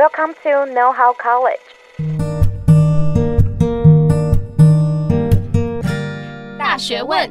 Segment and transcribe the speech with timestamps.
[0.00, 1.60] Welcome to Know How College。
[6.58, 7.30] 大学问，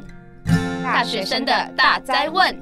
[0.80, 2.56] 大学生的大灾问。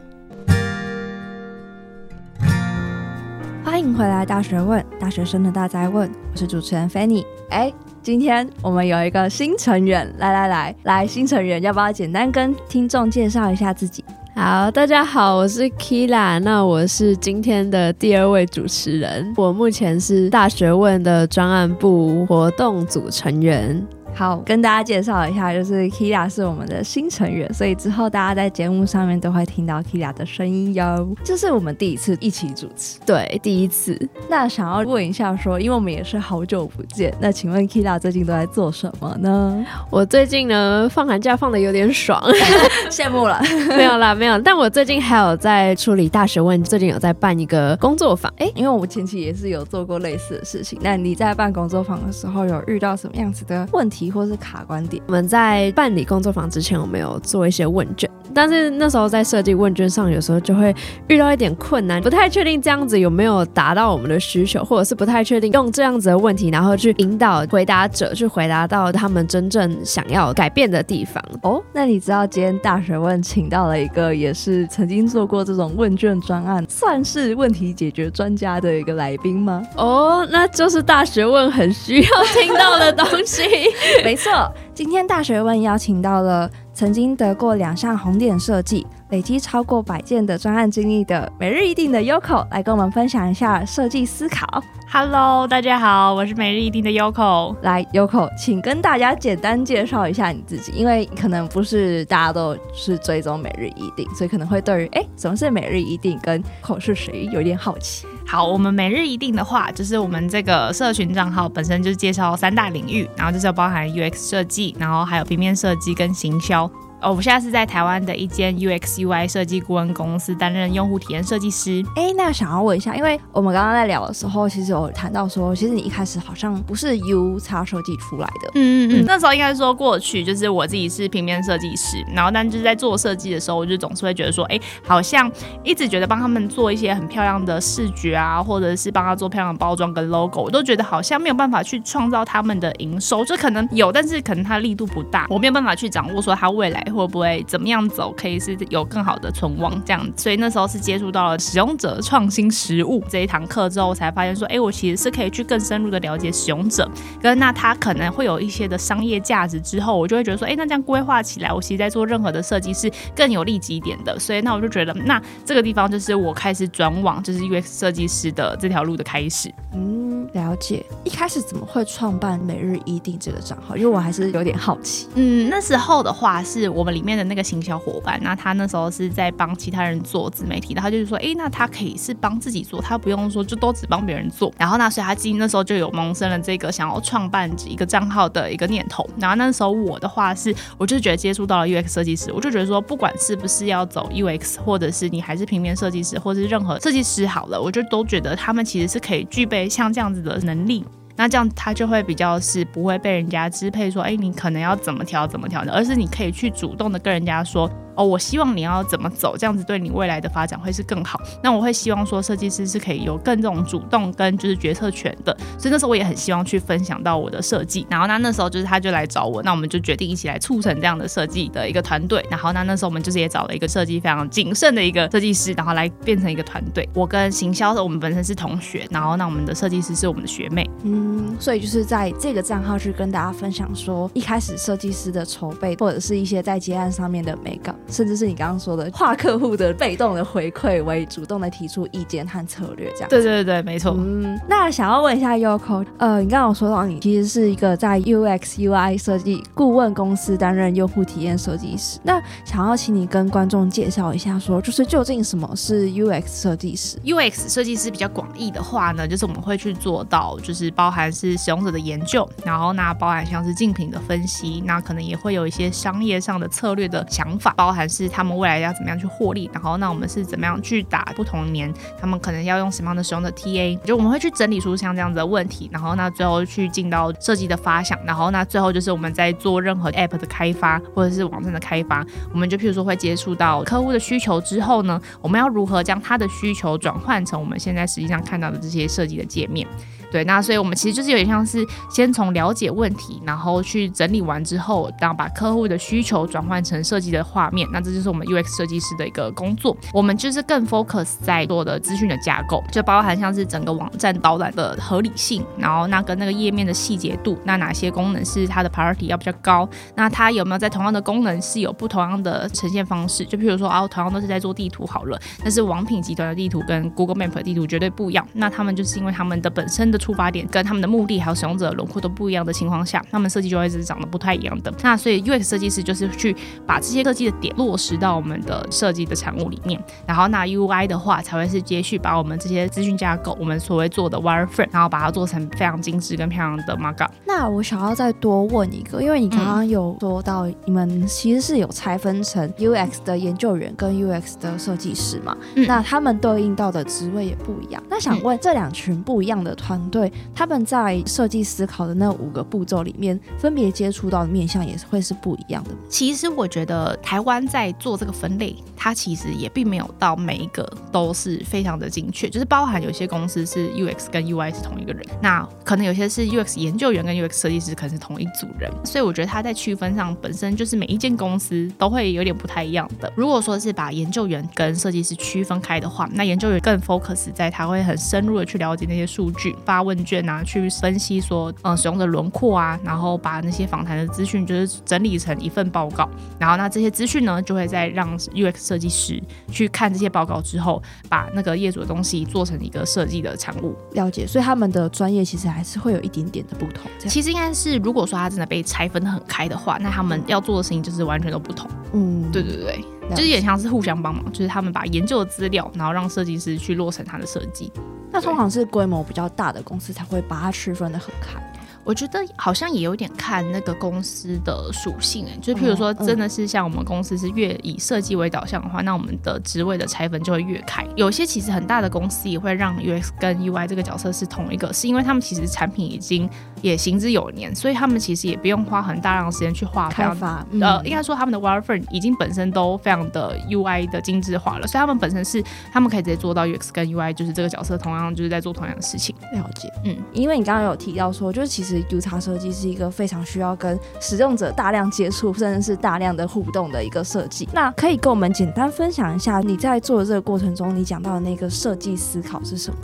[3.62, 7.26] 欢迎回来，《大学问》大学生的大灾问，我是主持人 Fanny。
[7.50, 7.70] 哎，
[8.00, 14.02] 今天我们有一个新成员，来来来来，新成员要不要简单跟听众介绍一下自己？
[14.38, 23.84] 好，大家好，我是 Kila，那我是今天的第二位主持人，我目前是大学问的专案部活动组成员。
[24.14, 31.08] 好，跟大家介绍一下，就是 Kira 是我们的新成员，所以之后大家在节目上面都会听到 Kira 的声音哟。
[31.22, 33.96] 这是我们第一次一起主持，对，第一次。
[34.28, 39.64] 那想要问一下说，说因为我们也是好久不见，那请问 Kira 最近都在做什么呢？
[39.88, 42.20] 我最近呢，放寒假放的有点爽，
[42.90, 43.40] 羡慕了。
[43.76, 44.36] 没有啦，没有。
[44.40, 48.32] 但我最近还有在处理大学问，最近有在办一个工作坊。
[48.38, 50.76] 哎，因为我们前期也是有做过类似的事情。
[50.82, 53.97] 那你在办工作坊的时候，有遇到什么样子的问题？
[54.10, 55.02] 或是卡关点。
[55.06, 60.74] 我们在办理工作坊之前，我们有做一些问卷，但是那时候在设计问卷上，有时候就会
[61.08, 71.22] 遇到一点困难，不太确定这样子有没有达到我们的需求，或者是不太确定用这样子的问题，然后去引导回答者去回答到他们真正想要改变的地方。
[71.42, 79.62] 哦，那你知道今天大学问请到了一个也是曾经做过这种问卷专案，算是问题解决专家的一个来宾吗？
[79.76, 83.42] 哦，那就是大学问很需要听到的东西。
[84.04, 94.62] 没错，今天大学问邀请到了曾经得过两项红点设计、累积超过百件的专案经历的每日一定的 Yoko 来跟我们分享一下设计思考。
[94.90, 97.54] Hello，大家好，我是每日一定的 Yoko。
[97.60, 108.06] 来，Yoko，请跟大家简单介绍一下你自己，因为可能不是大家都是追踪每日一定，所以可能会对于哎，什么是每日一定跟 Yoko 是谁有点好奇。
[108.26, 116.68] 好，我们每日一定的话，就是我们这个社群账号本身就是介绍三大领域，然后就是要包含 UX 设计，然后还有平面设计跟行销。
[117.00, 121.84] 哦，我现在是在台湾的一间 UX UI 设计顾问公司担任用户体验设计师。
[121.94, 128.50] 哎，那想要问一下，因为我们刚刚在聊的时候，其实有谈到说，其实你一开始好像不是 UX 设计出来的。
[128.54, 129.04] 嗯嗯嗯。
[129.06, 135.30] 那时候应该说过去，就是我自己是平面设计师，然后但就是在做设计的时候，我就总是会觉得说，哎，好像
[135.62, 146.84] 一直觉得帮他们做一些很漂亮的视觉啊，或者是帮他做漂亮的包装跟 logo，我都觉得好像没有办法去创造他们的营收，就可能有，但是可能它力度不大，我没有办法去掌握说它未来。
[146.90, 156.88] 会不会怎么样走，可以是有更好的存亡这样，所以那时候是接触到了使用者创新实务这一堂课之后，我才发现说，哎，我其实是可以去更深入的了解使用者，
[157.20, 169.52] 跟那他可能会有一些的商业价值之后，我就会觉得说，哎，那这样规划起来，我其实在做任何的设计是更有利己一点的，所以那我就觉得，那这个地方就是我开始转往就是 UX 设计师的这条路的开始。
[169.74, 170.84] 嗯，了解。
[171.04, 173.76] 一开始怎么会创办每日一定这个账号？
[173.76, 175.08] 因为我还是有点好奇。
[175.14, 176.68] 嗯，那时候的话是。
[176.78, 184.54] 我们里面的那个行销伙伴，那他那时候是在帮其他人做自媒体的，他就是说，哎，那他可以是帮自己做，他不用说就都只帮别人做。
[184.56, 189.04] 然后那所以他今那时候就有萌生了这个想要创办一个账号的一个念头。
[189.18, 200.84] 然后那时候我的话是，我就觉得接触到了 UX 设计师，我就觉得说，不管是不是要走 UX，或者是你还是平面设计师，或者是任何设计师好了，我就都觉得他们其实是可以具备像这样子的能力。
[201.18, 207.68] 那这样他就会比较是不会被人家支配，说，哎，你可能要怎么调怎么调的，而是你可以去主动的跟人家说。
[207.98, 211.20] 哦，我希望你要怎么走，这样子对你未来的发展会是更好。
[211.42, 215.36] 那我会希望说，设计师是可以有更这种主动跟就是决策权的。
[215.58, 217.84] 所以那时候我也很希望去分享到我的设计。
[217.90, 222.24] 然后那那时候就是他就来找我，那我们就决定一起来促成这样的设计的一个团队。
[222.30, 226.88] 然后那那时候我们就是也找了一个设计非常谨慎的一个设计师，然后来变成一个团队。
[226.94, 230.64] 我跟行销的我们本身是同学，然后那我们的设计师是我们的学妹。
[230.84, 238.78] 嗯，所以就是在这个账号去跟大家分享说，一开始设计师的筹备或者是一些在接案上面的美感，甚至是你刚刚说。
[238.78, 243.08] 的化客户的被动的回馈为主动的提出意见和策略，这样。
[243.08, 243.92] 对对对，没错。
[243.98, 267.77] 嗯，那想要问一下 Yoko，呃，你刚刚有说到你其实是一个在 UX UI 设计顾问公司担任用户体验设计师，那想要请你跟观众介绍一下说，说就是究竟什么是 UX 设计师？UX 设计师比较广义的话呢，就是我们会去做到，就是包含是使用者的研究，然后那包含像是竞品的分析，那可能也会有一些商业上的策略的想法，包含。
[267.78, 289.66] 含是他们未来要怎么样去获利，然后那我们是怎么样去打不同年，他们可能要用什么样的使用的 TA，就我们会去整理出像这样子的问题，然后那最后去进到设计的发想，然后那最后就是我们在做任何 App 的开发或者是网站的开发，我们就譬如说会接触到客户的需求之后呢，我们要如何将他的需求转换成我们现在实际上看到的这些设计的界面。
[290.10, 297.68] 对，那所以我们其实就是有点像是先从了解问题，然后去整理完之后，然后把客户的需求转换成设计的画面。
[297.72, 299.76] 那这就是我们 UX 设计师的一个工作。
[299.92, 309.68] 我们就是更 focus 在做的资讯的架构，就包含像是整个网站导览的合理性，然后那跟那个页面的细节度，那哪些功能是它的 priority 要比较高？
[309.94, 313.24] 那它有没有在同样的功能是有不同样的呈现方式？
[313.24, 318.26] 就譬如说啊，同样都是在做地图好了，但是王品集团的地图跟 Google Map 的地图绝对不一样。
[318.32, 324.72] 那他们就是因为他们的本身的出发点跟他们的目的还有使用者的轮廓都不一样的情况下，他们设计就会是长得不太一样的。
[324.82, 326.34] 那所以 UX 设计师就是去
[326.66, 337.08] 把这些设计的点落实到我们的设计的产物里面，然后那 UI 的话才会是接续把我们这些资讯架构，我们所谓做的 wireframe，然后把它做成非常精致跟漂亮的 markup。
[337.26, 345.36] 那我想要再多问一个，因为你刚刚有说到你们其实是有拆分成 UX 的研究员跟 UX 的设计师嘛？
[345.54, 347.82] 嗯、那他们对应到的职位也不一样。
[347.88, 350.12] 那想问这两群不一样的团队。
[350.34, 355.70] 他们在设计思考的那五个步骤里面，分别接触到的面向也是会是不一样的。
[355.88, 373.12] 其实我觉得台湾在做这个分类，它其实也并没有到每一个都是非常的精确，就是包含有些公司是 UX 跟 UI 是同一个人，那可能有些是 UX 研究员跟 UX 设计师可能是同一组人，所以我觉得他在区分上本身就是每一间公司都会有点不太一样的。
[373.16, 380.18] 如果说是把研究员跟设计师区分开的话，那研究员更 focus 在他会很深入的去了解那些数据，发问卷。
[380.28, 386.08] 啊去分析说，嗯，使用的轮廓啊，然后把那些访谈的资讯就是整理成一份报告，
[386.38, 393.74] 然后那这些资讯呢，就会再让 UX 设计师去看这些报告之后，把那个业主的东西做成一个设计的产物。
[393.92, 396.90] 了解，所以他们的专业其实还是会有一点点的不同。
[396.98, 401.70] 其实应该是，如果说他真的被拆分的很开的话，那他们要做的事情就是完全都不同。
[401.92, 407.72] 嗯，对对对，就是也像是互相帮忙，就是他们把研究的资料，然后让设计师去落成他的设计。
[408.18, 411.47] 那通常是规模比较大的公司才会把它区分的很开。
[411.88, 420.86] 我觉得好像也有点看那个公司的属性哎，就譬如说，真的是像我们公司是越以设计为导向的话，那我们的职位的拆分就会越开。
[420.96, 426.28] 有些其实很大的公司也会让 UX 跟 UI 这个角色是同一个，是因为他们其实产品已经
[426.60, 430.46] 也行之有年，所以他们其实也不用花很大量的时间去画开发。
[430.60, 435.42] 呃，应该说他们的 wireframe 已经本身都非常的 UI 的精致化了，所以他们本身是
[435.72, 439.16] 他们可以直接做到 UX 跟 UI 就是这个角色同样就是在做同样的事情。
[439.32, 447.48] 了解，嗯，因为你刚刚有提到说，就是其实 UX 设计是一个非常需要跟使用者大量接触，甚至是大量的互动的一个设计。
[447.52, 452.78] 那可以跟我们简单分享一下你在做的这个过程中，你讲到的那个设计思考是什么？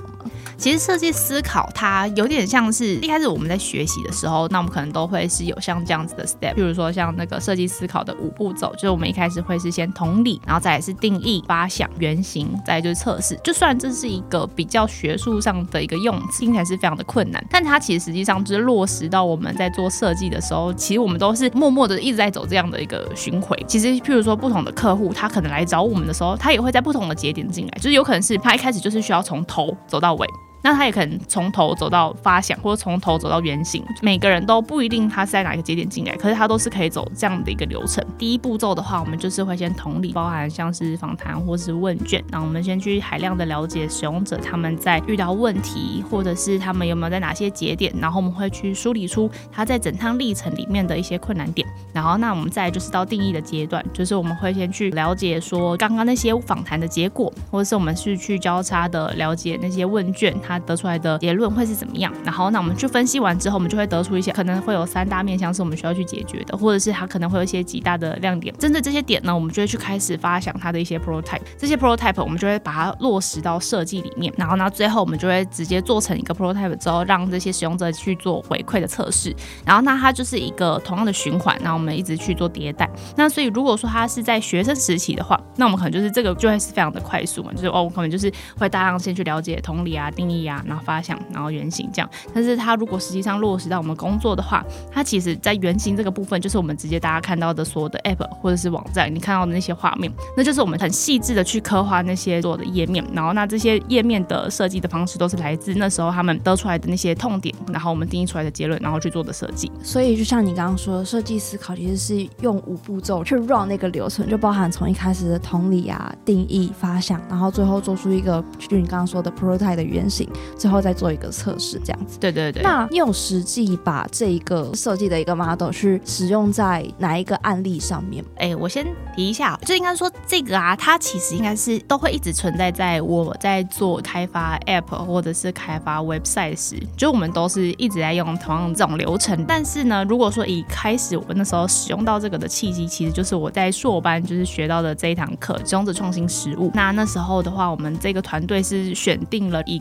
[0.65, 13.39] 其实设计思考它有点像是一开始我们在学习的时候，那我们可能都会是有像这样子的 step，比如说像那个设计思考的五步骤，就是我们一开始会是先同理，然后再来是定义、发想、原型，再来就是测试。
[13.45, 23.55] 就算这是一个比较学术上的一个用词，听起来是非常的困难，但它其实实际上就是落实到我们在做设计的时候，其实我们都是默默的一直在走这样的一个巡回。
[23.69, 30.27] 其实譬如说不同的客户，他可能来找我们的时候，他也会在不同的节点进来，就是有可能是他一开始就是需要从头走到尾。
[30.65, 33.85] 那他也可能从头走到发想，或者从头走到原型。
[34.01, 38.03] 每个人都不一定他是在哪个节点进来，可是他都是可以走这样的一个流程。
[38.17, 51.69] 第一步骤的话，我们就是会先同理，包含像是访谈或是问卷，然后我们先去海量的了解使用者他们在遇到问题，或者是他们有没有在哪些节点，然后我们会去梳理出他在整趟历程里面的一些困难点。
[51.93, 62.13] 然后那我们再就是到定义的阶段，就是我们会先去了解说刚刚那些访谈的结果，或者是我们是去交叉的了解那些问卷，他得出来的结论会是怎么样？
[62.25, 68.55] 然后，那我们去分析完之后，我们就会得出一些可能会有三大面向是我们需要去解决的，或者是它可能会有一些极大的亮点。
[68.59, 71.41] 针对这些点呢，我们就会去开始发想它的一些 prototype。
[71.59, 74.33] 这些 prototype 我们就会把它落实到设计里面。
[74.37, 79.35] 然后呢，最后我们就会直接做成一个 prototype 之后，让这些使用者去做回馈的测试。
[79.65, 81.59] 然后，那它就是一个同样的循环。
[81.63, 82.89] 那我们一直去做迭代。
[83.17, 90.44] 那所以，如果说它是在学生时期的话，那我们可能就是这个就会是非常的快速嘛，就是哦，我可能就是会大量先去了解同理啊、定义。
[90.45, 92.11] 理啊，然后发想，然后原型这样。
[92.33, 103.05] 但是它如果实际上落实到我们工作的话，它其实在原型这个部分，就是我们直接大家看到的所有的 app 或者是网站，你看到的那些画面，那就是我们很细致的去刻画那些做的页面。
[103.13, 109.71] 然后那这些页面的设计的方式，都是来自那时候他们得出来的那些痛点，然后我们定义出来的结论，然后去做的设计。
[109.83, 120.24] 所以就像你刚刚说，设计思考其实是用五步骤去 run 那个流程，就包含从一开始的同理啊、定义、发想，然后最后做出一个就你刚刚说的 prototype 的原型，
[120.59, 122.19] 最后再做一个测试，这样子。
[122.19, 122.63] 对对对。
[122.63, 128.25] 那你有实际把这一个设计的一个 model 去使用在哪一个案例上面？
[128.37, 139.45] 哎，我先提一下，就应该说这个啊，它其实应该是都会一直存在在我在做开发 app 或者是开发 website 时，就我们都是一直在用同样这种流程。
[139.47, 146.71] 但是呢，如果说一开始我那时候使用到这个的契机，其实就是我在硕班就是学到的这一堂课——使用者创新实务。
[146.75, 149.79] 那那时候的话，我们这个团队是选定了以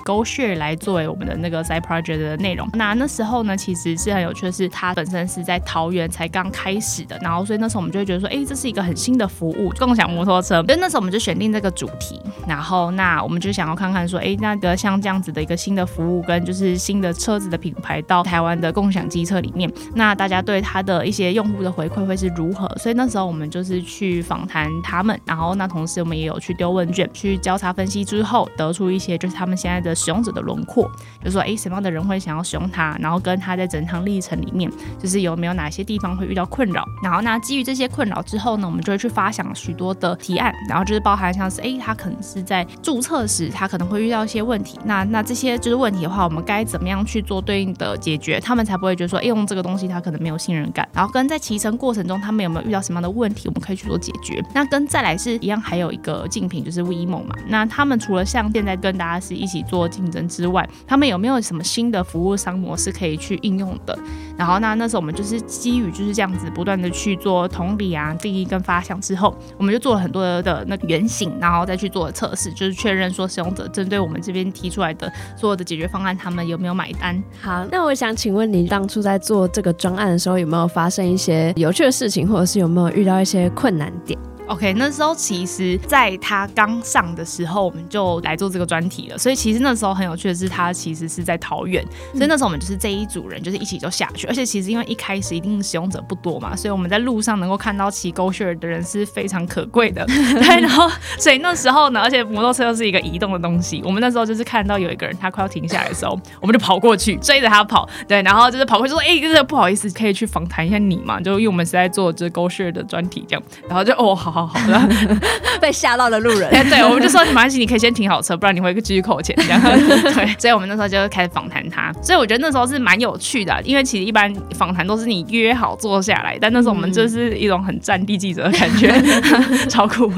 [0.55, 2.67] 来作为我们的那个 side project 的内容。
[2.73, 10.63] 那那时候呢，其实是很有趣的是，它本身是在桃园才刚开始的，然后所以那时候我们就会觉得说，哎，这是一个很新的服务，共享摩托车。
[10.63, 22.67] 所以那时候我们就选定这个主题，然后那我们就想要看看说，哎，那个像这样子的一个新的服务跟就是新的车子的品牌到台湾的共享机车里面，那大家对它的一些用户的回馈会是如何？
[22.77, 30.89] 所以那时候我们就是去访谈他们，然后那同时我们也有去丢问卷，去交叉分析之后得出一些就是他们现在的使用者的轮廓，
[31.23, 54.43] 就说，哎，什么样的人会想要使用它，然后跟他在整趟历程里面，就是有没有哪些地方会遇到困扰，然后呢，基于这些困扰之后呢，我们就会去发想许多的提案，然后就是包含像是，哎，他可能是在注册时，他可能会遇到一些问题，那那这些就是问题的话，我们该怎么样去做对应的解决，他们才不会觉得说，哎，用这个东西他可能没有信任感，然后跟在骑乘过程中，他们有没有遇到什么样的问题，我们可以去做解决。
[54.53, 63.97] 那跟再来是一样，还有一个竞品就是 WeMo 嘛，那他们除了像现在跟大家是一起做竞之外，他们有没有什么新的服务商模式可以去应用的？
[64.37, 77.21] 然后那那时候我们就是基于就是这样子不断的去做同理啊、定义跟发想之后，我们就做了很多的那个原型，然后再去做测试，就是确认说使用者针对我们这边提出来的所有的解决方案，他们有没有买单？
[77.41, 84.17] 好，那我想请问你当初在做这个专案的时候，有没有发生一些有趣的事情，或者是有没有遇到一些困难点
[84.47, 89.17] ？OK，那时候其实在他刚上的时候，我们就来做这个专题了。
[89.17, 91.83] 所以其实那时候很有趣的是，他其实是在桃园，
[92.13, 94.27] 所以那时候我们就是这一组人，就是一起就下去。
[94.27, 100.05] 而且其实因为一开始一定使用者不多嘛， 所以我们在路上能够看到骑 GoShare 的人是非常可贵的。
[100.07, 107.87] 对，然后所以那时候呢，而且摩托车又是一个移动的东西，我们那时候就是看到有一个人他快要停下来的时候，我们就跑过去追着他跑。
[108.07, 114.89] 对，然后就是跑过去说：“哎、欸，这个不好意思，可以去访谈一下你嘛？”就因为我们是在做这 GoShare 的专题这样，然后就哦，好好好的。
[115.61, 119.61] 被吓到的路人，哎对，我们就说没关系，你可以先停好车，不然你会继续扣钱这样。
[120.13, 130.11] 对，所以我们那时候就开始访谈他，所以我觉得那时候是蛮有趣的，因为其实一般访谈都是你约好坐下来，但那时候我们就是一种很战地记者的感觉，嗯、 超酷，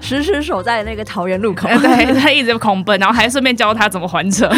[0.00, 4.50] 时时守在那个桃园路口，对，他一直狂奔，然后还顺便教他怎么还车。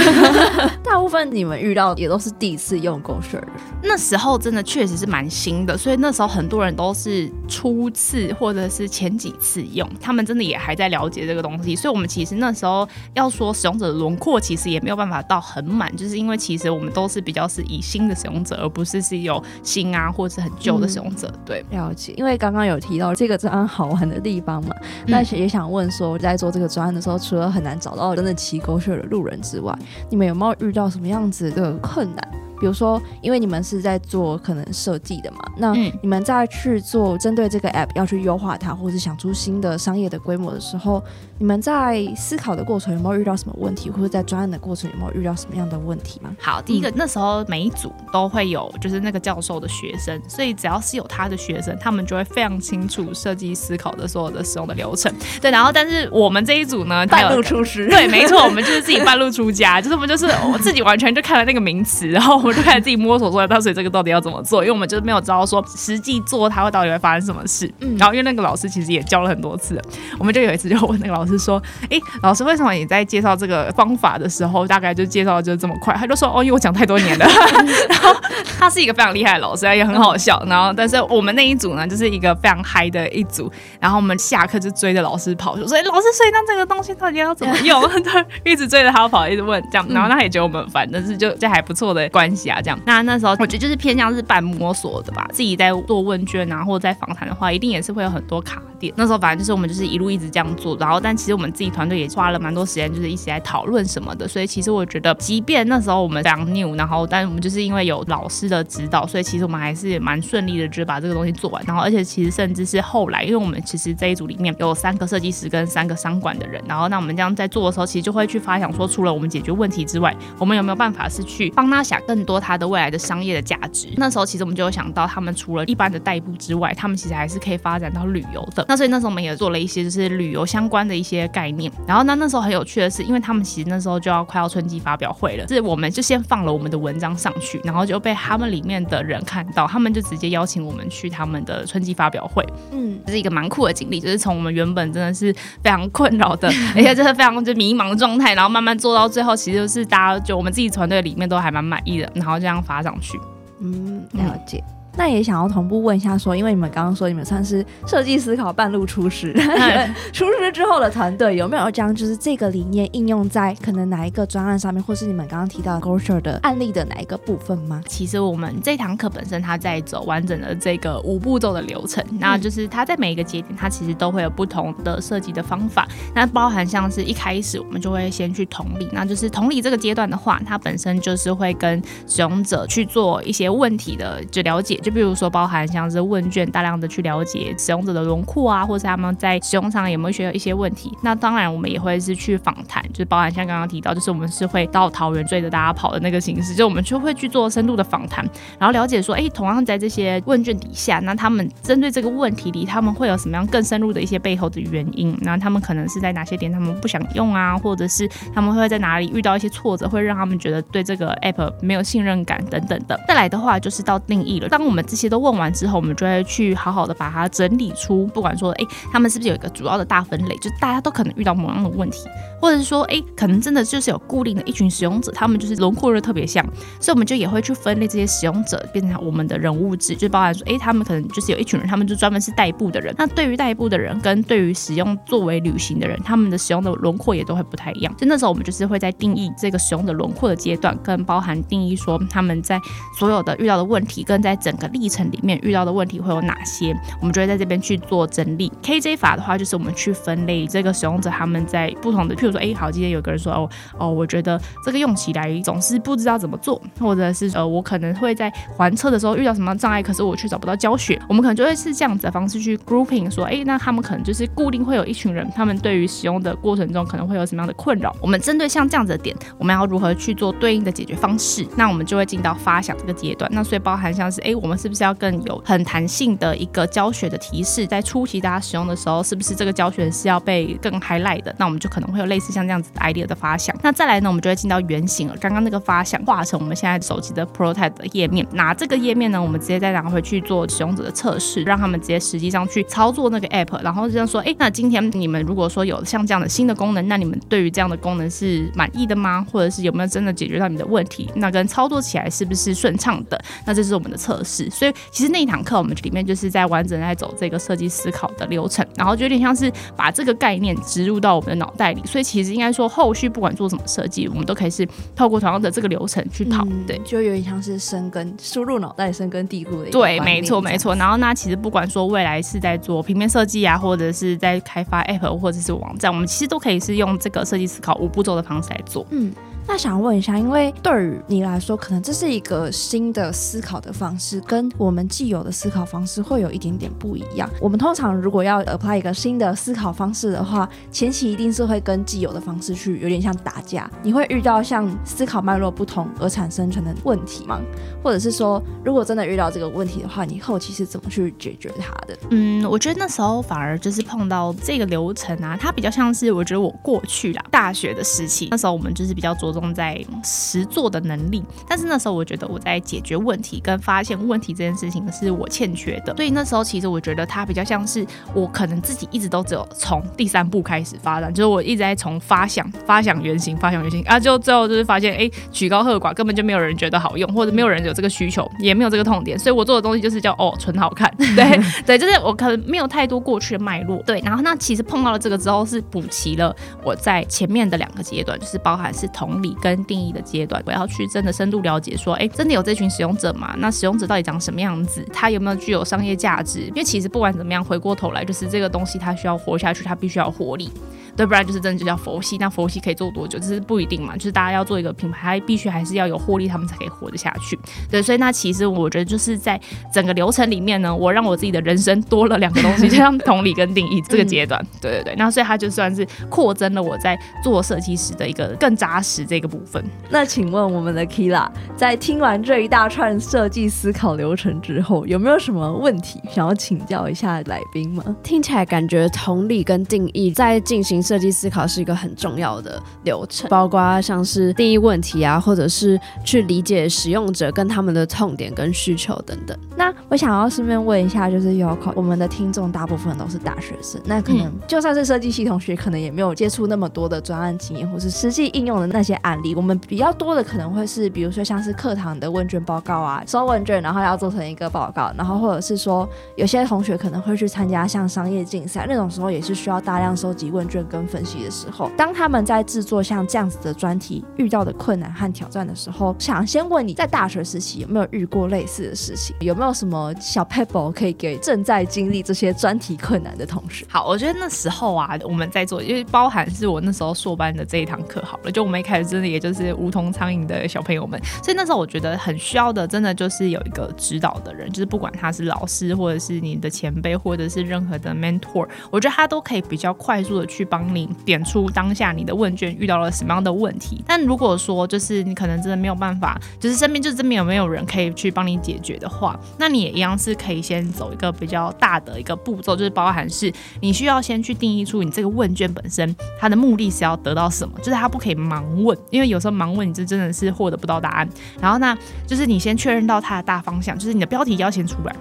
[0.82, 3.40] 大部分你们遇到也都是第一次用 GoShare，
[3.82, 9.88] 那时候真的确实是蛮新的，所以那时候很多人都是初次或者是前几次用。
[10.00, 21.32] 他们真的也还在了解这个东西，所以我们其实那时候要说使用者的轮廓，其实也没有办法到很满，就是因为其实我们都是比较是以新的使用者，而不是是有新啊或者是很旧的使用者。
[21.44, 22.12] 对，了解。
[22.16, 24.74] 因为刚刚有提到这个专案好玩的地方嘛，
[25.06, 29.76] 那也想问说，在做这个专案的时候，除了很难找到真的骑 GoShare 的路人之外，
[30.10, 32.28] 你们有没有遇到什么样子的困难？
[32.62, 41.02] 比如说，因为你们是在做可能设计的嘛，那你们在去做针对这个 app 要去优化它，或者是想出新的商业的规模的时候，
[41.40, 46.30] 你们在思考的过程有没有遇到什么问题，或者在专案的过程有没有遇到什么样的问题吗？
[46.38, 55.12] 好，第一个、嗯、那时候每一组都会有就是那个教授的学生，所以只要是有他的学生，他们就会非常清楚设计思考的所有的使用的流程。
[55.40, 62.51] 对，然后但是我们这一组呢，半路出师， 对，没错，我们就是自己半路出家，就是我们就是我自己完全就看了那个名词，然后我。
[62.52, 64.62] 就开始自己摸索出来，到底这个到底要怎么做？
[64.62, 67.72] 因为我们就是没有知道说实际做它会到底会发生什么事。
[67.80, 69.80] 嗯，然后因为那个老师其实也教了很多次，
[70.18, 77.26] 我们就有一次就问那个老师说：“哎，老师为什么你在介绍这个方法的时候，大概就介绍的就这么快？”他就说：“哦，因为我讲太多年了。
[77.88, 78.14] ”然后
[78.58, 80.42] 他是一个非常厉害的老师，也很好笑。
[80.46, 83.50] 然后但是我们那一组呢，就是一个非常嗨的一组。
[83.80, 89.86] 然后我们下课就追着老师跑，就说：“哎，老师，所以那这个东西到底要怎么用？” 对，一直追着他跑，一直问这样。
[89.90, 92.41] 然后他也觉得我们很烦，但是就这还不错的关系。
[92.50, 98.92] 啊，这样，那那时候我觉得就是偏向是半摸索的吧，自己在做问卷啊，或者在访谈的话，一定也是会有很多卡点。
[98.96, 104.26] 那时候反正就是我们就是一路一直这样做，然后但其实我们自己团队也花了蛮多时间，就是一起来讨论什么的。
[104.26, 111.62] 所以其实我觉得，即便那时候我们非常 new，然后但我们就是因为有老师的指导，所以其实我们还是蛮顺利的，就是把这个东西做完。
[111.66, 123.88] 然后而且其实甚至是后来，因为我们其实这一组里面有三个设计师跟三个商管的人，然后那我们这样在做的时候，其实就会去发想说，除了我们解决问题之外，我们有没有办法是去帮他想更多他的未来的商业的价值？
[123.96, 128.64] 那时候其实我们就有想到，他们除了一般的代步之外，他们其实还是可以发展到旅游的。
[128.68, 131.70] 那所以那时候我们也做了一些就是旅游相关的一些概念。
[131.86, 142.44] 然后那那时候很有趣的是，因为他们其实那时候就要快要春季发表会了，是我们就先放了我们的文章上去，然后就被他们里面的人看到，他们就直接邀请我们去他们的春季发表会。
[142.72, 153.18] 嗯，这是一个蛮酷的经历，就是从我们原本真的是非常困扰的， 而且就是非常就迷茫的状态，然后慢慢做到最后，其实就是大家就我们自己团队里面都还蛮满意的，然后这样发上去。
[153.60, 154.62] 嗯，了解。
[154.96, 159.32] 那也想要同步问一下，说，因为你们刚刚说你们算是设计思考半路出师，
[160.12, 167.82] 出师之后的团队有没有将就是这个理念应用在可能哪一个专案上面，或是你们刚刚提到 GoShare 的案例的哪一个部分吗？
[167.88, 175.88] 其实我们这堂课本身它在走完整的这个五步骤的流程，那就是它在每一个节点，它其实都会有不同的设计的方法。
[176.14, 184.78] 那包含像是一开始我们就会先去同理，那就是同理这个阶段的话，它本身就是会跟使用者去做一些问题的就了解。
[184.82, 190.92] 就比如说，包含像是问卷，大量的去了解使用者的轮廓啊，或者他们在使用上有没有学到一些问题。
[191.02, 205.16] 那当然，我们也会是去访谈，就是包含像刚刚提到，就是我们是会到桃园追着大家跑的那个形式，就我们就会去做深度的访谈，然后了解说，哎，同样在这些问卷底下，那他们针对这个问题里，他们会有什么样更深入的一些背后的原因？
[205.22, 212.98] 那他们可能是在哪些点他们不想用啊，或者是他们会在哪里遇到一些挫折，会让他们觉得对这个 app 没有信任感等等的。
[213.06, 215.12] 再来的话，就是到定义了，当我我们这些。
[215.12, 222.08] 都问完之后，我们就会去好好的把它整理出，不管说，哎，他们是不是有一个主要的大分类，就大家都可能遇到某样的问题，
[222.40, 226.42] 或者是说，哎，可能真的就是有固定的一群使用者，他们就是轮廓就特别像，
[226.80, 232.94] 所以我们就也会去分类这些使用者，变成我们的人物志，就包含说，哎，他们可能就是有一群人，他们就专门是代步的人。
[232.96, 237.94] 那对于代步的人跟对于使用作为旅行的人，他们的使用的轮廓也都会不太一样。
[237.98, 242.58] 就那时候我们就是会在定义这个使用的轮廓的阶段，跟包含定义说他们在
[242.98, 248.50] 所有的遇到的问题，跟在整个历程里面遇到的问题会有哪些，我们就会在这边去做整理。
[248.62, 261.00] KJ 法的话，就是我们去分类这个使用者他们在不同的，譬如说，哎，好，今天有个人说，哦哦，我觉得这个用起来总是不知道怎么做，或者是呃，我可能会在还车的时候遇到什么障碍，可是我却找不到教学。
[261.08, 267.94] 我们可能就会是这样子的方式去 grouping，说，哎，那他们可能就是固定会有一群人，他们对于使用的过程中可能会有什么样的困扰。
[268.00, 271.46] 我们针对像这样子的点，我们要如何去做对应的解决方式？
[271.56, 273.30] 那我们就会进到发想这个阶段。
[273.32, 281.34] 那所以包含像是，哎，我们是不是要更有很弹性的一个教学的提示，在初期大家使用的时候，是不是这个教学是要被更 highlight 的？
[281.38, 283.54] 那我们就可能会有类似像这样子的 idea 的发想。
[283.62, 285.16] 那再来呢，我们就会进到原型了。
[285.20, 299.26] 刚刚那个发想画成我们现在手机的 prototype 的页面，拿这个页面呢，我们直接再拿回去做使用者的测试，让他们直接实际上去操作那个 app，然后这样说，哎，那今天你们如果说有像这样的新的功能，那你们对于这样的功能是满意的吗？
[299.30, 301.10] 或者是有没有真的解决到你的问题？
[301.16, 303.20] 那跟操作起来是不是顺畅的？
[303.44, 304.41] 那这是我们的测试。
[304.50, 306.02] 所以其实那一堂课我们里面。
[306.02, 319.70] 就是在完整在走这个设计思考的流程，然后就有点像是把这个概念植入到我们的脑袋里，所以其实应该说后续不管做什么设计，我们都可以是透过同样的这个流程去跑，嗯、对，就有点像是生根输入脑袋生根蒂固的。
[319.70, 320.74] 对，没错没错。
[320.74, 328.84] 然后那其实不管说未来是在做平面设计啊，或者是在开发 App 或者是网站，我们其实都可以是用这个设计思考五步骤的方式来做。
[328.90, 329.12] 嗯。
[329.46, 337.28] 那想问一下，因为对于你来说，可能这是一个新的思考的方式，跟我们既有的思考方式会有一点点不一样。
[337.40, 343.70] 我们通常如果要 apply 一个新的思考方式的话，前期一定是会跟既有的方式去有点像打架。
[343.82, 347.40] 你会遇到像思考脉络不同而产生成的问题吗？
[347.82, 351.96] 或者是说，如果真的遇到这个问题的话，你后期是怎么去解决它的？
[352.10, 393.34] 嗯，我觉得那时候反而就是碰到这个流程啊，它比较像是我觉得我过去啦，大学的时期，那时候我们就是比较着重在实做的能力，但是那时候我觉得我在解决问题跟发现问题这件事情是我欠缺的，所以那时候其实我觉得它比较像是我可能自己一直都只有从第三步开始发展，就是我一直在从发想、发想原型、发想原型啊，就最后就是发现哎，曲高和寡，根本就没有人觉得好用，或者没有人这个需求，也没有这个痛点，所以我做的东西就是叫哦，纯好看， 对对，就是我可能没有太多过去的脉络，对，然后那其实碰到了这个之后是补齐了我在前面的两个阶段，就是包含是同理跟定义的阶段，我要去真的深度了解说，哎，真的有这群使用者吗？
[393.38, 394.86] 那使用者到底长什么样子？
[394.92, 396.40] 他有没有具有商业价值？
[396.48, 400.50] 因为其实不管怎么样，回过头来就是这个东西它需要活下去，它必须要活力。
[400.96, 402.18] 对，不然就是真的就叫佛系。
[402.18, 403.18] 那佛系可以做多久？
[403.18, 403.96] 这是不一定嘛。
[403.96, 407.38] 就是大家要做一个品牌，必须还是要有获利，他们才可以活得下去。
[407.70, 409.40] 对，所以那其实我觉得就是在
[409.72, 414.44] 整个流程里面呢，我让我自己的人生多了两个东西， 就像同理跟定义这个阶段。
[414.60, 414.94] 对对对。
[414.96, 419.64] 那所以它就算是扩增了我在做设计师的一个更扎实这个部分。
[419.88, 421.26] 那请问我们的 Kila
[421.56, 427.96] 在听完这一大串设计思考流程之后，有没有什么问题想要请教一下来宾吗？
[428.02, 430.81] 听起来感觉同理跟定义在进行。
[430.82, 439.36] 设计思考是一个很重要的流程，包括像是定义问题啊，或者是去理解使用者跟他们的痛点跟需求等等。
[439.56, 449.34] 那我想要顺便问一下，就是 Yoko，我们的听众大部分都是大学生，那可能就算是设计系同学，可能也没有接触那么多的专案经验，或是实际应用的那些案例。
[449.34, 460.64] 我们比较多的可能会是，比如说像是课堂的问卷报告啊，收问卷然后要做成一个报告，然后或者是说有些同学可能会去参加像商业竞赛那种时候，也是需要大量收集问卷。
[460.72, 469.14] 跟分析的时候，当他们在制作像这样子的专题遇到的困难和挑战的时候，想先问你在大学时期有没有遇过类似的事情？
[469.20, 473.66] 有没有什么小 pebble 可以给正在经历这些专题困难的同学？
[473.68, 490.61] 好，我觉得那时候啊，我们在做，因为包含是我那时候硕班的这一堂课，好了，就我们一开始真的也就是无头苍蝇的小朋友们，所以那时候我觉得很需要的，真的就是有一个指导的人，就是不管他是老师，或者是你的前辈，或者是任何的 mentor，我觉得他都可以比较快速的去帮。
[490.74, 493.82] 你点出当下你的问卷遇到了什么样的问题？
[493.86, 511.08] 但如果说就是你可能真的没有办法，就是身边就真的有没有人可以去帮你解决的话，那你也一样是可以先走一个比较大的一个步骤，就是包含是你需要先去定义出你这个问卷本身它的目的是要得到什么，就是它不可以盲问，因为有时候盲问你这真的是获得不到答案。
[511.40, 514.94] 然后那就是你先确认到它的大方向，就是你的标题要先出来。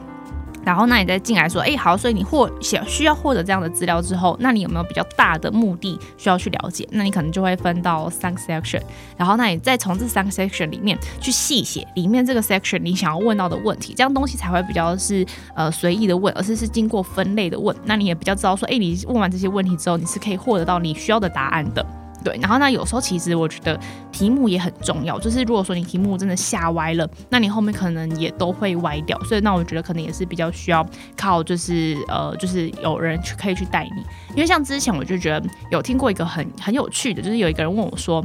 [0.64, 6.88] 然后，那你再进来说，哎，好，所以你获想需要获得这样的资料之后，那你有没有比较大的目的需要去了解？
[6.92, 8.82] 那你可能就会分到三个 section，
[9.18, 17.76] 然后那你再从这三个 section 里面去细写里面这个 section 你想要问到的问题，这样东西才会比较是呃随意的问，而是是经过分类的问。
[17.86, 21.86] 那你也比较知道说，哎，你问完这些问题之后，你是可以获得到你需要的答案的。
[22.24, 23.80] 对，然后那有时候其实我觉得
[24.12, 30.86] 题目也很重要，就是如果说你题目真的下歪了，那你后面可能也都会歪掉，所以那我觉得可能也是比较需要
[31.18, 34.04] 靠就是呃就是有人去可以去带你，
[34.36, 38.24] 因为像之前我就觉得有听过一个很很有趣的，就是有一个人问我说，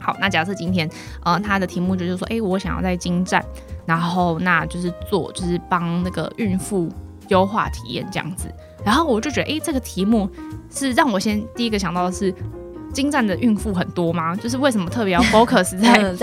[0.00, 0.90] 好，那假设今天
[1.22, 3.44] 呃他的题目就是说，哎，我想要在京站，
[3.86, 6.88] 然后那就是做就是帮那个孕妇
[7.28, 8.52] 优化体验这样子，
[8.84, 10.28] 然后我就觉得，哎，这个题目
[10.68, 12.34] 是让我先第一个想到的是。
[12.92, 14.34] 京站的孕妇很多吗？
[14.36, 15.98] 就是为什么特别要 focus 在？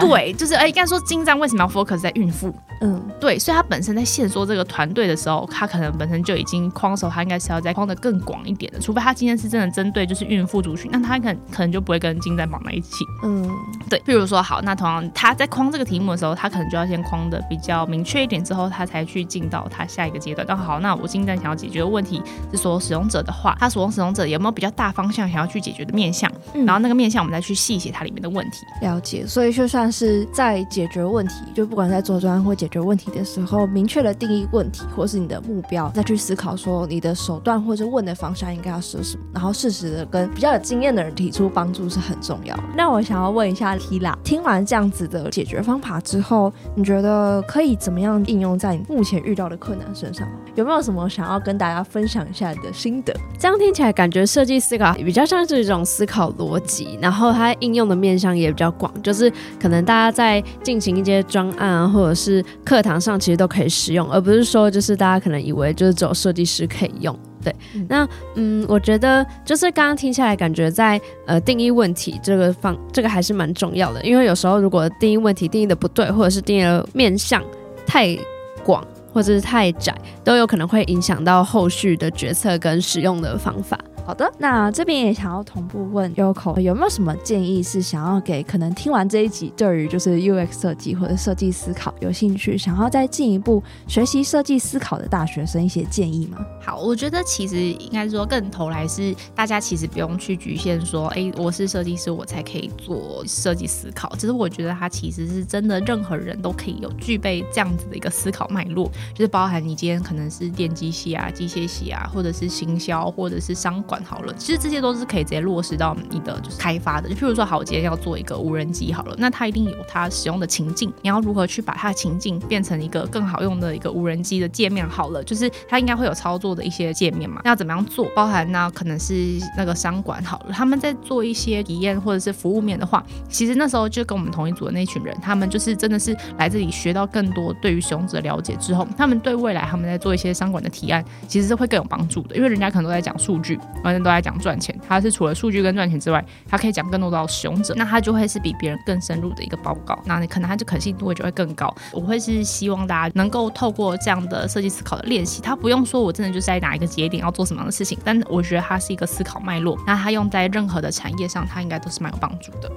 [0.00, 2.54] 对，就是哎，应该说金站为什么要 focus 在孕妇？
[2.82, 8.80] 嗯，对，所以他本身在线索这个团队的时候，他可能本身就已经框时候，他应该是要再框的更广一点的。
[8.80, 13.04] 除非他今天是真的针对就是孕妇族群，那他可能可能就不会跟京站绑在一起。
[13.22, 13.48] 嗯，
[13.88, 13.98] 对。
[14.00, 20.44] 譬如说，好，那同样他在框这个题目的时候，他可能就要先框的比较明确一点，之后他才去进到他下一个阶段。
[20.48, 26.30] 那好，那我京站想要解决的问题是说使用者的话，他所用使用者有没有比较大方向想要去解决的面向？
[26.54, 28.58] 嗯、然后那个面向我们再去细写它里面的问题。
[28.80, 29.24] 了解。
[29.26, 42.62] 所以就算是在解决问题，就不管在做专案或解解决问题的时候，明确的定义问题或是你的目标，再去思考说你的手段或者问的方向应该要是什么，然后适时的跟比较有经验的人提出帮助是很重要的。
[42.74, 50.26] 那我想要问一下 Kila，听完这样子的解决方法之后，你觉得可以怎么样应用在你目前遇到的困难身上？
[50.54, 53.14] 有没有什么想要跟大家分享一下你的心得？
[53.38, 59.30] 这样听起来感觉设计思考比较像是一种思考逻辑，然后它应用的面向也比较广，就是
[59.60, 67.18] 可能大家在进行一些专案啊，或者是课堂上，其实都可以使用，而不是说就是大家可能以为就是只有设计师可以用。
[67.42, 77.42] 对，嗯那嗯，我觉得就是刚刚听下来，感觉在呃定义问题这个方，这个还是蛮重要的，因为有时候如果定义问题定义的不对，或者是定义的面向
[77.84, 78.16] 太
[78.64, 83.76] 广或者是太窄，都有可能会影响到后续的决策跟使用的方法。
[84.04, 96.44] 好的，那这边也想要同步问 Yoko 有没有什么建议是想要给可能听完这一集对于就是 UX 设计或者设计思考有兴趣，想要再进一步学习设计思考的大学生一些建议吗？
[96.60, 104.12] 好，我觉得其实应该说更头来是大家其实不用去局限说，哎、我是设计师我才可以做设计思考。
[104.16, 114.02] 其实我觉得它其实是真的，任何人都可以有具备这样子的一个思考脉络，就是包含你今天可能是电机系啊、机械系啊，或者是行销，或者是商管。
[114.04, 117.08] 好了，其实这些都是可以直接落实到你的就是开发的。
[117.08, 128.06] 就譬如说，好，我今天要做一个无人机好了，那它一定有它使用的情境，你要如何去把它的情境变成一个更好用的一个无人机的界面好了，就是它应该会有操作的一些界面嘛，那要怎么样做？
[128.14, 129.14] 包含那可能是
[129.56, 151.74] 那个商管好了，他们在做一些体验或者是服务面的话，其实那时候就跟我们同一组的那群人，他们就是真的是来这里学到更多对于使用者的了解之后，他们对未来他们在做一些商管的提案，其实是会更有帮助的，因为人家可能都在讲数据，完全都在讲赚钱，它是除了数据跟赚钱之外，它可以讲更多到使用者，那它就会是比别人更深入的一个报告，那你可能它就可信度就会更高。
[151.92, 162.70] 我会是希望大家能够透过这样的设计思考的练习，它不用说我真的就在哪一个节点要做什么样的事情，但我觉得它是一个思考脉络，那它用在任何的产业上，它应该都是蛮有帮助的。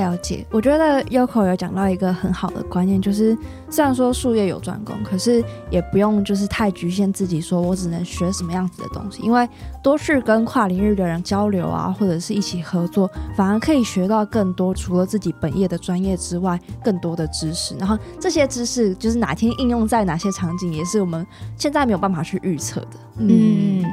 [0.00, 3.36] 了解，我觉得 Yoko 有讲到一个很好的观念，就是
[3.68, 9.48] 虽然说术业有专攻，可是也不用就是太局限自己，说我只能学什么样子的东西，因为
[9.82, 17.76] 多去跟跨领域的人交流啊，或者是一起合作，反而可以学到更多，除了自己本业的专业之外，更多的知识。
[17.76, 22.88] 然后这些知识就是哪天应用在哪些场景，也是我们现在没有办法去预测的。
[23.18, 23.84] 嗯。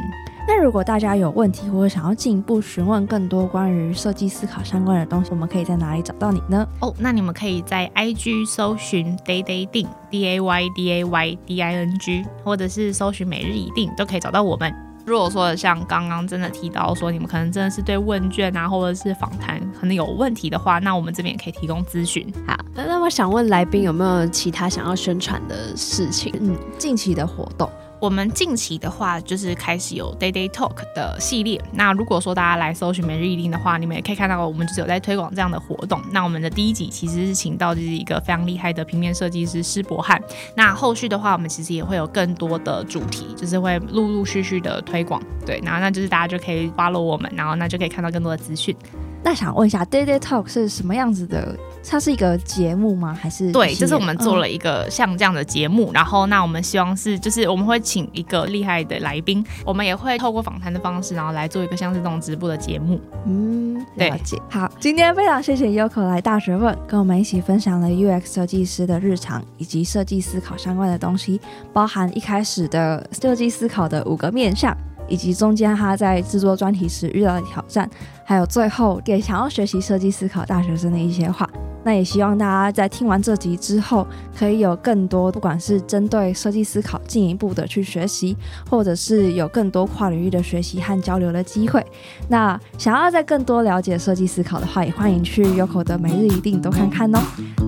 [0.49, 6.65] 那如果大家有问题或者想要进一步询问更多关于设计思考相关的东西，我们可以在哪里找到你呢？
[6.79, 14.73] 哦，那你们可以在 IG 搜寻 Day Day Ding D A Y D A Y D I N G，或者是搜寻每日一定都可以找到我们。
[15.05, 22.25] 如果说像刚刚真的提到说你们可能真的是对问卷啊或者是访谈可能有问题的话，那我们这边也可以提供咨询。
[22.47, 26.33] 好，那我想问来宾有没有其他想要宣传的事情？
[26.39, 27.69] 嗯，近期的活动。
[27.99, 31.59] 我们近期的话，就是开始有 Day Day Talk 的系列。
[31.73, 35.99] 那如果说大家来搜寻每日一定的话，你们也可以看到我们就是有在推广这样的活动。
[36.11, 40.21] 那我们的第一集其实是请到就是一个非常厉害的平面设计师施博翰。
[40.55, 45.19] 那后续的话，我们其实也会有更多的主题，就是会陆陆续续的推广。
[45.43, 48.75] 对，然后那就是大家就可以 follow 我们，然后那就可以看到更多的资讯。
[49.23, 51.57] 那想问一下，Day Day Talk 是什么样子的？
[51.89, 53.17] 它是一个节目吗？
[53.19, 62.99] 还是对，就是我们做了一个像这样的节目，嗯、然后那我们希望是，就是我们会请一个厉害的来宾，我们也会透过访谈的方式，然后来做一个像是这种直播的节目。
[63.25, 64.37] 嗯，了解。
[64.49, 71.39] 好，今天非常谢谢 Yoko 来大学问，跟我们一起分享了 UX 设计师的日常以及设计思考相关的东西，
[71.71, 74.75] 包含一开始的设计思考的五个面向。
[75.07, 77.89] 以及中间他在制作专题时遇到的挑战，
[78.23, 81.49] 还有最后给想要学习设计思考大学生的一些话。
[81.83, 84.05] 那也希望大家在听完这集之后，
[84.37, 88.35] 可以有更多不管是针对设计思考进一步的去学习，
[88.69, 91.85] 或者是有更多跨领域的学习和交流的机会。
[92.27, 97.19] 那想要再更多了解设计思考的话，也欢迎去 Yoko 的每日一定多看看哦。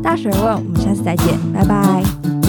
[0.04, 2.49] 大学问，我们下次再见，拜拜。